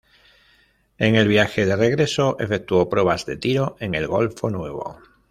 En 0.97 1.13
el 1.13 1.27
viaje 1.27 1.67
de 1.67 1.75
regreso 1.75 2.35
efectuó 2.39 2.89
pruebas 2.89 3.27
de 3.27 3.37
tiro 3.37 3.75
en 3.79 3.93
el 3.93 4.07
Golfo 4.07 4.49
Nuevo. 4.49 4.97